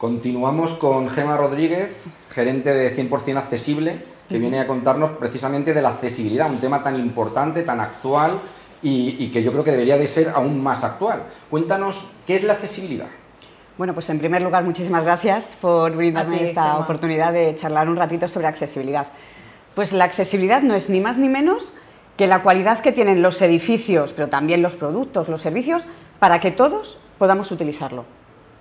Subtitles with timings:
[0.00, 5.90] Continuamos con Gema Rodríguez, gerente de 100% Accesible, que viene a contarnos precisamente de la
[5.90, 8.38] accesibilidad, un tema tan importante, tan actual
[8.80, 11.24] y, que yo creo que debería de ser aún más actual.
[11.50, 13.08] Cuéntanos, ¿qué es la accesibilidad?
[13.76, 18.26] Bueno, pues en primer lugar, muchísimas gracias por brindarme esta oportunidad de charlar un ratito
[18.26, 19.08] sobre accesibilidad.
[19.74, 21.74] Pues la accesibilidad no es ni más ni menos
[22.16, 25.86] que la cualidad que tienen los edificios, pero también los productos, los servicios,
[26.18, 28.06] para que todos podamos utilizarlo,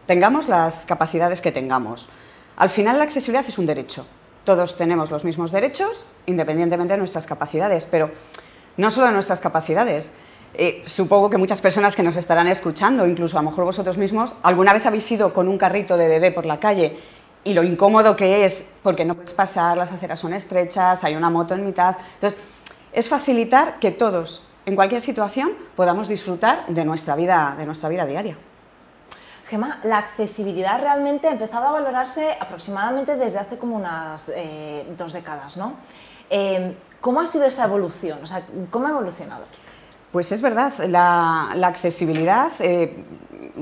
[0.09, 2.09] tengamos las capacidades que tengamos.
[2.57, 4.07] Al final la accesibilidad es un derecho,
[4.43, 8.09] todos tenemos los mismos derechos, independientemente de nuestras capacidades, pero
[8.77, 10.11] no solo de nuestras capacidades.
[10.55, 14.33] Eh, supongo que muchas personas que nos estarán escuchando, incluso a lo mejor vosotros mismos,
[14.41, 16.97] alguna vez habéis ido con un carrito de bebé por la calle
[17.43, 21.29] y lo incómodo que es, porque no puedes pasar, las aceras son estrechas, hay una
[21.29, 21.97] moto en mitad.
[22.15, 22.39] Entonces,
[22.93, 28.07] es facilitar que todos, en cualquier situación, podamos disfrutar de nuestra vida, de nuestra vida
[28.07, 28.37] diaria.
[29.83, 35.57] La accesibilidad realmente ha empezado a valorarse aproximadamente desde hace como unas eh, dos décadas,
[35.57, 35.73] ¿no?
[36.29, 38.19] Eh, ¿Cómo ha sido esa evolución?
[38.69, 39.45] ¿cómo ha evolucionado?
[40.11, 43.03] Pues es verdad, la, accesibilidad eh,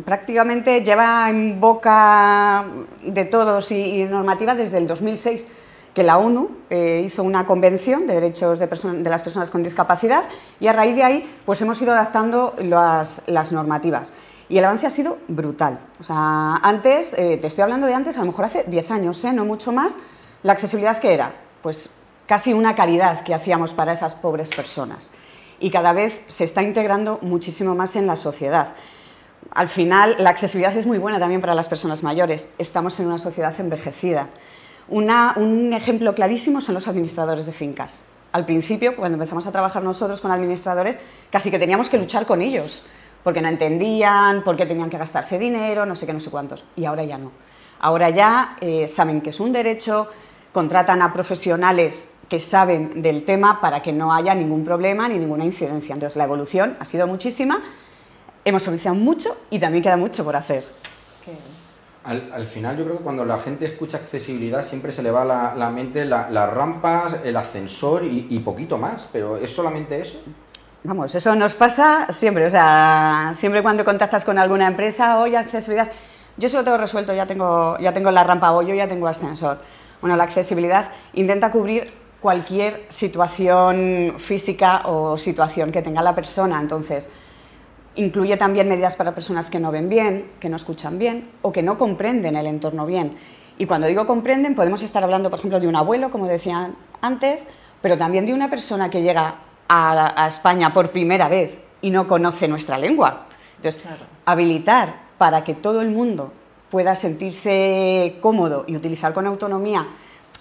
[0.04, 2.66] prácticamente lleva en boca
[3.04, 5.48] de todos y, normativa desde el 2006
[5.94, 8.68] que la ONU hizo una convención de derechos de,
[9.10, 10.24] las personas con discapacidad
[10.60, 14.14] y a raíz de ahí pues hemos ido adaptando las normativas.
[14.50, 15.80] Y el avance ha sido brutal.
[16.00, 19.24] O sea, antes, eh, te estoy hablando de antes, a lo mejor hace 10 años,
[19.24, 19.34] ¿eh?
[19.34, 19.98] no mucho más,
[20.44, 21.90] la accesibilidad que era, pues
[22.28, 25.12] casi una caridad que hacíamos para esas pobres personas.
[25.60, 28.70] Y cada vez se está integrando muchísimo más en la sociedad.
[29.52, 32.50] Al final, la accesibilidad es muy buena también para las personas mayores.
[32.58, 34.28] Estamos en una sociedad envejecida.
[34.88, 38.06] un ejemplo clarísimo son los administradores de fincas.
[38.32, 41.00] Al principio, cuando empezamos a trabajar nosotros con administradores,
[41.32, 42.86] casi que teníamos que luchar con ellos
[43.28, 46.64] porque no entendían, porque tenían que gastarse dinero, no sé qué, no sé cuántos.
[46.78, 47.34] Y ahora ya no.
[47.78, 50.08] Ahora ya eh, saben que es un derecho,
[50.54, 55.44] contratan a profesionales que saben del tema para que no haya ningún problema ni ninguna
[55.44, 55.94] incidencia.
[55.94, 57.62] Entonces la evolución ha sido muchísima,
[58.46, 60.64] hemos avanzado mucho y también queda mucho por hacer.
[62.06, 65.54] Al, final yo creo que cuando la gente escucha accesibilidad siempre se le va a
[65.54, 70.22] la, mente las rampas, el ascensor y, y poquito más, pero ¿es solamente eso?
[70.88, 75.92] Vamos, eso nos pasa siempre, o sea, siempre cuando contactas con alguna empresa, oye, accesibilidad,
[76.38, 79.06] yo eso lo tengo resuelto, ya tengo, ya tengo la rampa o yo ya tengo
[79.06, 79.60] ascensor.
[80.00, 87.10] Bueno, la accesibilidad intenta cubrir cualquier situación física o situación que tenga la persona, entonces
[87.96, 91.64] incluye también medidas para personas que no ven bien, que no escuchan bien o que
[91.64, 93.18] no comprenden el entorno bien.
[93.58, 97.46] Y cuando digo comprenden, podemos estar hablando, por ejemplo, de un abuelo, como decían antes,
[97.82, 99.36] pero también de una persona que llega
[99.68, 103.26] a, España por primera vez y no conoce nuestra lengua.
[103.58, 103.82] Entonces,
[104.26, 106.32] habilitar para que todo el mundo
[106.70, 109.88] pueda sentirse cómodo y utilizar con autonomía.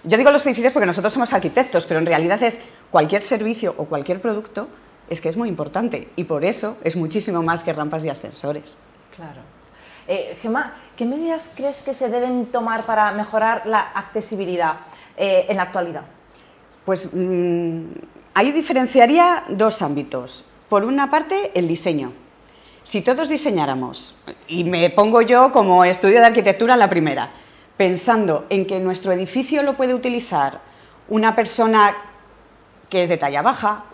[0.03, 2.59] Yo digo los edificios porque nosotros somos arquitectos, pero en realidad es
[2.91, 4.67] cualquier servicio o cualquier producto,
[5.09, 8.77] es que es muy importante y por eso es muchísimo más que rampas y ascensores.
[9.15, 9.41] Claro.
[10.07, 14.75] Eh, Gemma, ¿qué medidas crees que se deben tomar para mejorar la accesibilidad
[15.17, 16.03] eh, en la actualidad?
[16.85, 17.83] Pues mm,
[18.37, 20.45] Ahí diferenciaría dos ámbitos.
[20.69, 22.13] Por una parte, el diseño.
[22.83, 24.13] Si todos diseñáramos,
[24.47, 27.31] y me pongo yo como estudio de arquitectura la primera,
[27.77, 30.61] pensando en que nuestro edificio lo puede utilizar
[31.09, 31.97] una persona
[32.91, 33.85] que es de talla baja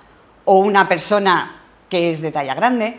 [0.43, 2.97] o una persona que es de talla grande,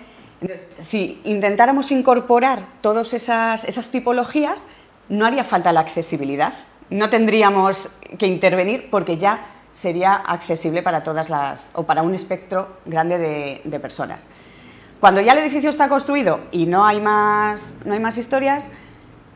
[0.81, 4.67] si intentáramos incorporar todas esas, esas tipologías,
[5.11, 6.55] no haría falta la accesibilidad,
[6.89, 12.69] no tendríamos que intervenir porque ya sería accesible para todas las, o para un espectro
[12.87, 13.19] grande
[13.65, 14.27] de, personas.
[15.01, 18.71] Cuando ya el edificio está construido y no hay más, no hay más historias,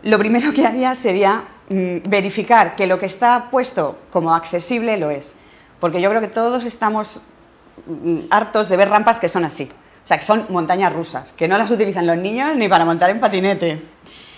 [0.05, 5.11] lo primero que haría sería mm, verificar que lo que está puesto como accesible lo
[5.11, 5.35] es.
[5.81, 7.21] Porque yo creo que todos estamos
[7.87, 9.69] mm, hartos de ver rampas que son así.
[10.05, 13.11] O sea, que son montañas rusas, que no las utilizan los niños ni para montar
[13.11, 13.83] en patinete.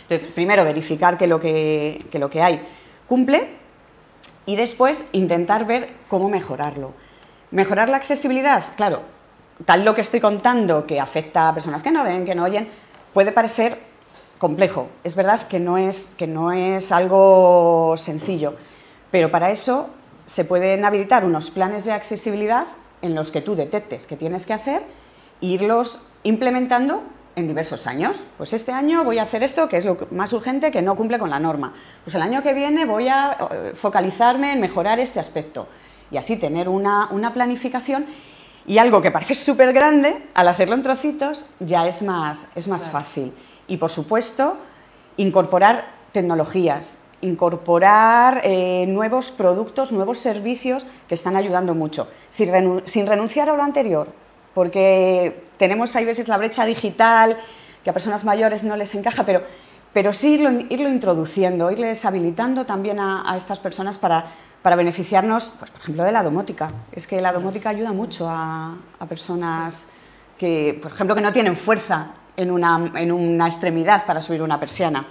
[0.02, 2.66] Entonces, primero verificar que lo que, que, lo que hay
[3.06, 3.59] cumple
[4.50, 6.92] y después intentar ver cómo mejorarlo.
[7.52, 9.02] Mejorar la accesibilidad, claro,
[9.64, 12.68] tal lo que estoy contando que afecta a personas que no ven, que no oyen,
[13.14, 13.78] puede parecer
[14.38, 14.88] complejo.
[15.04, 18.56] Es verdad que no es, que no es algo sencillo,
[19.12, 19.90] pero para eso
[20.26, 22.66] se pueden habilitar unos planes de accesibilidad
[23.02, 24.82] en los que tú detectes qué tienes que hacer
[25.40, 27.04] e irlos implementando
[27.36, 28.16] en diversos años.
[28.36, 31.18] Pues este año voy a hacer esto, que es lo más urgente, que no cumple
[31.18, 31.72] con la norma.
[32.04, 35.68] Pues el año que viene voy a eh, focalizarme en mejorar este aspecto.
[36.10, 38.06] Y así tener una, planificación
[38.66, 42.88] y algo que parece súper grande, al hacerlo en trocitos, ya es más, es más
[42.88, 43.32] fácil.
[43.68, 44.56] Y por supuesto,
[45.16, 52.50] incorporar tecnologías, incorporar eh, nuevos productos, nuevos servicios que están ayudando mucho, sin,
[53.06, 54.08] renunciar a lo anterior,
[54.54, 57.38] porque tenemos hay veces la brecha digital,
[57.84, 59.42] que a personas mayores no les encaja, pero,
[59.92, 64.32] pero sí irlo, introduciendo, irles habilitando también a, estas personas para,
[64.62, 66.70] para beneficiarnos, pues, por ejemplo, de la domótica.
[66.92, 69.86] Es que la domótica ayuda mucho a, a personas
[70.38, 74.58] que, por ejemplo, que no tienen fuerza en una, en una extremidad para subir una
[74.58, 75.04] persiana.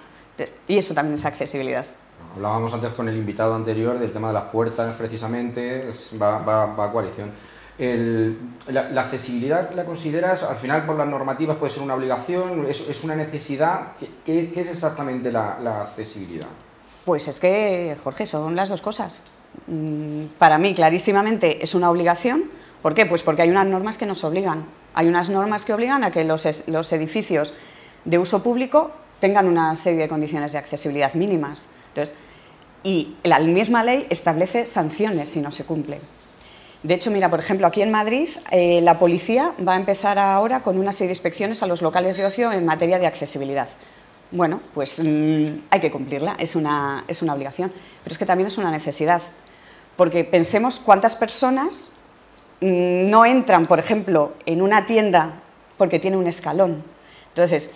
[0.67, 1.85] Y eso también es accesibilidad.
[2.35, 5.91] Hablábamos antes con el invitado anterior del tema de las puertas, precisamente,
[6.21, 7.31] va, va, a coalición.
[7.79, 13.15] La, accesibilidad la consideras, al final por las normativas puede ser una obligación, es, una
[13.15, 13.93] necesidad.
[14.25, 16.47] ¿Qué, ¿Qué, es exactamente la, la, accesibilidad?
[17.05, 19.21] Pues es que, Jorge, son las dos cosas.
[19.67, 22.45] Mm, para mí, clarísimamente, es una obligación.
[22.81, 23.05] ¿Por qué?
[23.05, 24.65] Pues porque hay unas normas que nos obligan.
[24.93, 27.53] Hay unas normas que obligan a que los, los edificios
[28.05, 31.69] de uso público tengan una serie de condiciones de accesibilidad mínimas
[32.83, 35.99] y la misma ley establece sanciones si no se cumplen.
[36.81, 40.61] De hecho, mira, por ejemplo, aquí en Madrid eh, la policía va a empezar ahora
[40.61, 43.67] con una serie de inspecciones a los locales de ocio en materia de accesibilidad.
[44.31, 47.73] Bueno, pues mm, hay que cumplirla, es una, es una obligación,
[48.03, 49.21] pero es que también es una necesidad,
[49.97, 51.91] porque pensemos cuántas personas
[52.61, 55.33] mm, no entran, por ejemplo, en una tienda
[55.77, 56.83] porque tiene un escalón.
[57.29, 57.71] Entonces,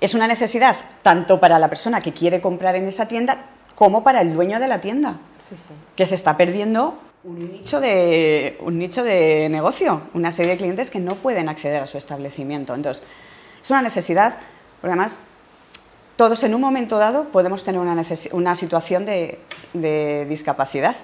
[0.00, 4.22] es una necesidad tanto para la persona que quiere comprar en esa tienda como para
[4.22, 5.18] el dueño de la tienda,
[5.96, 10.90] que se está perdiendo un nicho, de, un nicho de negocio, una serie de clientes
[10.90, 12.74] que no pueden acceder a su establecimiento.
[12.74, 13.04] Entonces,
[13.62, 14.38] es una necesidad,
[14.80, 15.20] porque además
[16.16, 19.40] todos en un momento dado podemos tener una, una situación de,
[19.72, 20.96] de, discapacidad.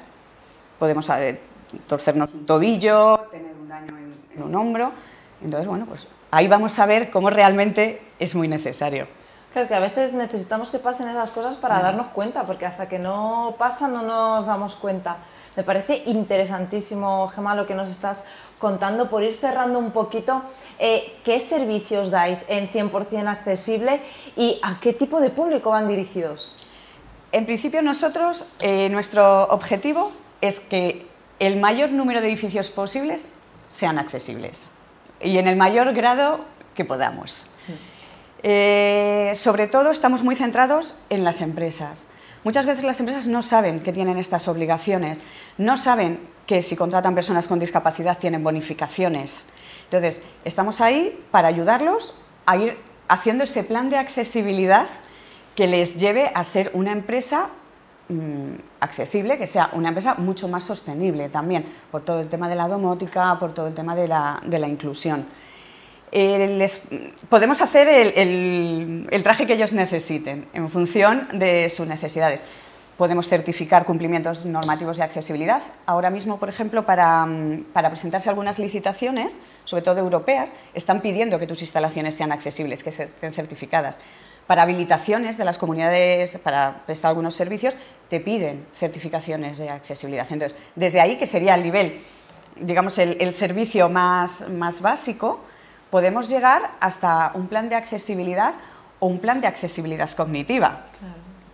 [0.78, 1.40] Podemos eh,
[1.86, 4.92] torcernos un tobillo, tener un daño en, en un hombro.
[5.42, 9.06] Entonces, bueno, pues ahí vamos a ver cómo realmente es muy necesario.
[9.52, 12.88] Claro, es que a veces necesitamos que pasen esas cosas para darnos cuenta, porque hasta
[12.88, 15.18] que no pasan no nos damos cuenta.
[15.56, 18.24] Me parece interesantísimo, Gemma, lo que nos estás
[18.58, 19.08] contando.
[19.08, 20.42] Por ir cerrando un poquito,
[20.78, 24.00] eh, ¿qué servicios dais en 100% accesible
[24.36, 26.56] y a qué tipo de público van dirigidos?
[27.30, 31.06] En principio nosotros, eh, nuestro objetivo es que
[31.38, 33.28] el mayor número de edificios posibles
[33.68, 34.68] sean accesibles
[35.20, 36.40] y en el mayor grado
[36.74, 37.48] que podamos.
[38.42, 42.04] Eh, sobre todo estamos muy centrados en las empresas.
[42.44, 45.22] Muchas veces las empresas no saben que tienen estas obligaciones,
[45.56, 49.46] no saben que si contratan personas con discapacidad tienen bonificaciones.
[49.84, 52.14] Entonces, estamos ahí para ayudarlos
[52.44, 52.76] a ir
[53.08, 54.86] haciendo ese plan de accesibilidad
[55.56, 57.48] que les lleve a ser una empresa
[58.10, 62.56] mm, accesible, que sea una empresa mucho más sostenible también, por todo el tema de
[62.56, 65.26] la domótica, por todo el tema de la inclusión.
[67.28, 72.44] Podemos hacer el, traje que ellos necesiten en función de sus necesidades.
[72.96, 75.60] Podemos certificar cumplimientos normativos de accesibilidad.
[75.86, 77.26] Ahora mismo, por ejemplo, para,
[77.72, 83.32] presentarse algunas licitaciones, sobre todo europeas, están pidiendo que tus instalaciones sean accesibles, que estén
[83.32, 83.98] certificadas.
[84.46, 87.74] Para habilitaciones de las comunidades, para prestar algunos servicios,
[88.08, 90.28] te piden certificaciones de accesibilidad.
[90.30, 92.02] Entonces, desde ahí, que sería el nivel,
[92.54, 95.40] digamos, el, servicio más básico,
[95.94, 98.54] podemos llegar hasta un plan de accesibilidad
[98.98, 100.86] o un plan de accesibilidad cognitiva.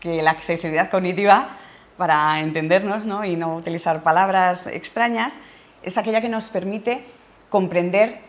[0.01, 1.59] Que la accesibilidad cognitiva,
[1.99, 3.23] para entendernos ¿no?
[3.23, 5.39] y no utilizar palabras extrañas,
[5.83, 7.05] es aquella que nos permite
[7.51, 8.21] comprender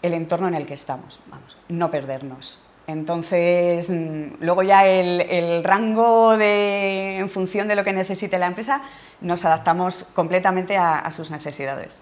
[0.00, 2.64] el entorno en el que estamos, vamos, no perdernos.
[2.86, 8.80] Entonces, mm, luego ya el, rango de, en función de lo que necesite la empresa,
[9.20, 12.00] nos adaptamos completamente a, a sus necesidades.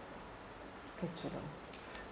[1.00, 1.45] Qué chulo.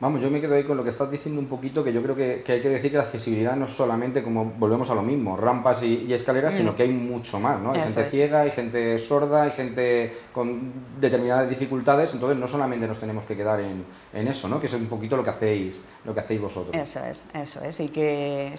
[0.04, 2.14] Vamos, yo me quedo ahí con lo que estás diciendo un poquito, que yo creo
[2.14, 5.34] que, hay que decir que la accesibilidad no es solamente como volvemos a lo mismo,
[5.34, 6.74] rampas y, escaleras, sino mm.
[6.74, 7.72] que hay mucho más, ¿no?
[7.72, 13.00] Hay gente ciega, hay gente sorda, hay gente con determinadas dificultades, entonces no solamente nos
[13.00, 13.82] tenemos que quedar en,
[14.12, 14.60] en, eso, ¿no?
[14.60, 16.76] Que es un poquito lo que hacéis, lo que hacéis vosotros.
[16.76, 18.52] Eso es, eso es, y que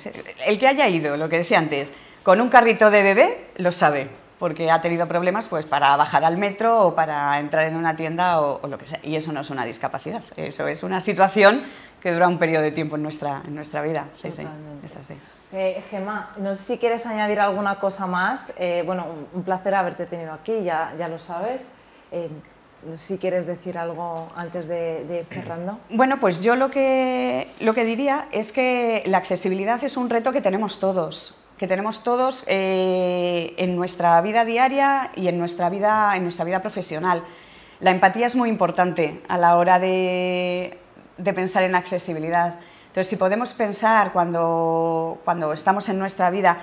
[0.47, 1.91] el que haya ido, lo que decía antes,
[2.23, 6.37] con un carrito de bebé, lo sabe porque ha tenido problemas pues, para bajar al
[6.37, 8.99] metro o para entrar en una tienda o, lo que sea.
[9.03, 11.63] Y eso no es una discapacidad, eso es una situación
[12.01, 14.05] que dura un periodo de tiempo en nuestra, en nuestra vida.
[14.15, 14.45] Sí, sí,
[14.85, 15.15] es así.
[15.53, 18.53] Eh, Gemma, no sé si quieres añadir alguna cosa más.
[18.57, 21.71] Eh, bueno, un, placer haberte tenido aquí, ya, ya lo sabes.
[22.11, 22.29] Eh,
[22.99, 25.79] si quieres decir algo antes de, de, ir cerrando.
[25.89, 30.31] Bueno, pues yo lo que, lo que diría es que la accesibilidad es un reto
[30.31, 36.15] que tenemos todos que tenemos todos eh, en nuestra vida diaria y en nuestra vida,
[36.15, 37.23] en nuestra vida profesional.
[37.79, 40.77] La empatía es muy importante a la hora de,
[41.23, 42.55] pensar en accesibilidad.
[42.87, 46.57] Entonces, si podemos pensar cuando, cuando estamos en nuestra vida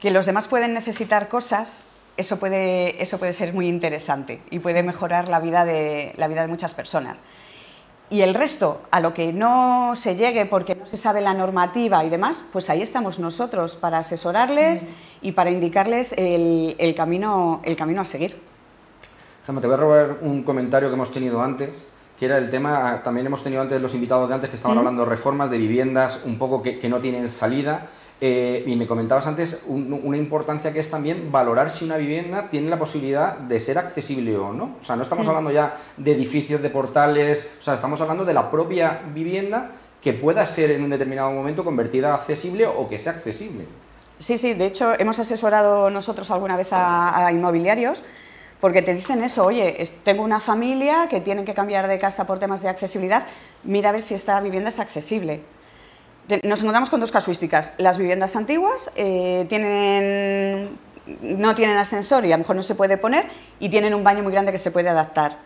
[0.00, 1.82] que los demás pueden necesitar cosas,
[2.16, 6.42] eso puede, eso puede ser muy interesante y puede mejorar la vida, de, la vida
[6.42, 7.20] de muchas personas.
[8.10, 12.04] Y el resto, a lo que no se llegue porque no se sabe la normativa
[12.04, 14.88] y demás, pues ahí estamos nosotros para asesorarles
[15.22, 18.36] y para indicarles el, el, camino, el camino a seguir.
[19.46, 21.86] Gemma, te voy a robar un comentario que hemos tenido antes,
[22.18, 25.04] que era el tema, también hemos tenido antes los invitados de antes que estaban hablando
[25.04, 27.90] de reformas, de viviendas un poco que, que no tienen salida.
[28.22, 32.68] Eh, y me comentabas antes una importancia que es también valorar si una vivienda tiene
[32.68, 34.76] la posibilidad de ser accesible o no.
[34.78, 38.34] O sea, no estamos hablando ya de edificios, de portales, o sea, estamos hablando de
[38.34, 39.70] la propia vivienda
[40.02, 43.64] que pueda ser en un determinado momento convertida a accesible o que sea accesible.
[44.18, 48.02] Sí, sí, de hecho hemos asesorado nosotros alguna vez a, a inmobiliarios
[48.60, 52.38] porque te dicen eso, oye, tengo una familia que tiene que cambiar de casa por
[52.38, 53.26] temas de accesibilidad,
[53.64, 55.40] mira a ver si esta vivienda es accesible
[56.42, 57.72] nos encontramos con dos casuísticas.
[57.78, 60.78] Las viviendas antiguas eh, tienen,
[61.22, 63.26] no tienen ascensor y a lo mejor no se puede poner
[63.58, 65.38] y tienen un baño muy grande que se puede adaptar.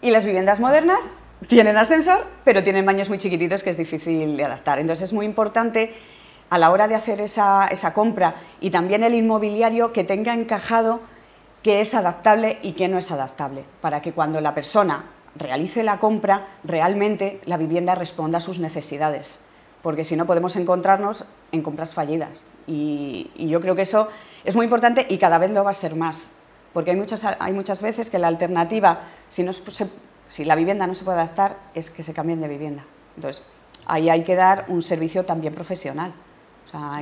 [0.00, 1.10] Y las viviendas modernas
[1.48, 4.78] tienen ascensor, pero tienen baños muy chiquititos que es difícil de adaptar.
[4.78, 5.94] Entonces es muy importante
[6.50, 11.00] a la hora de hacer esa, esa compra y también el inmobiliario que tenga encajado
[11.62, 15.04] qué es adaptable y qué no es adaptable, para que cuando la persona
[15.36, 19.44] realice la compra, realmente la vivienda responda a sus necesidades
[19.82, 22.44] porque si no podemos encontrarnos en compras fallidas.
[22.66, 24.08] Y, yo creo que eso
[24.44, 26.30] es muy importante y cada vez lo va a ser más,
[26.72, 30.94] porque hay muchas, hay muchas veces que la alternativa, si, no si la vivienda no
[30.94, 32.84] se puede adaptar, es que se cambien de vivienda.
[33.16, 33.44] Entonces,
[33.86, 36.12] ahí hay que dar un servicio también profesional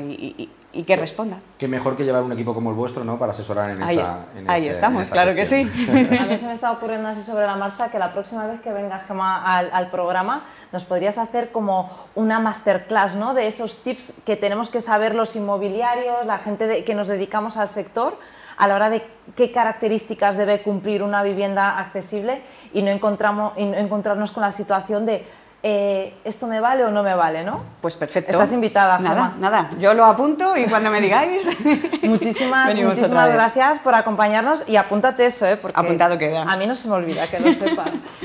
[0.00, 1.38] y, que responda.
[1.58, 3.18] Qué mejor que llevar un equipo como el vuestro, ¿no?
[3.18, 4.26] Para asesorar en esa.
[4.46, 5.62] ahí estamos, claro que sí.
[6.20, 8.72] A mí se me está ocurriendo así sobre la marcha que la próxima vez que
[8.72, 13.34] venga Gemma al, programa nos podrías hacer como una masterclass, ¿no?
[13.34, 17.68] De esos tips que tenemos que saber los inmobiliarios, la gente que nos dedicamos al
[17.68, 18.16] sector
[18.56, 19.02] a la hora de
[19.36, 22.42] qué características debe cumplir una vivienda accesible
[22.74, 25.24] y no, encontramos, y no encontrarnos con la situación de
[25.62, 27.62] eh, ¿esto me vale o no me vale, no?
[27.80, 28.30] Pues perfecto.
[28.30, 29.70] Estás invitada, Nada, nada.
[29.78, 31.46] Yo lo apunto y cuando me digáis...
[32.02, 35.56] muchísimas, muchísimas gracias por acompañarnos y apúntate eso, ¿eh?
[35.56, 36.42] Porque Apuntado queda.
[36.42, 37.94] A mí no se me olvida, que lo sepas.